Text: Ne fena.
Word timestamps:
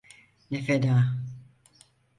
Ne 0.51 0.61
fena. 0.61 1.05